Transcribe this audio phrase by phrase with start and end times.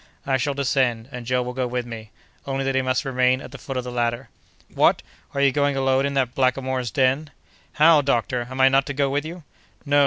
[0.25, 2.09] I shall descend, and Joe will go with me,
[2.47, 4.29] only that he must remain at the foot of the ladder."
[4.73, 5.03] "What!
[5.35, 7.29] are you going alone into that blackamoor's den?"
[7.73, 8.01] "How!
[8.01, 9.43] doctor, am I not to go with you?"
[9.85, 9.99] "No!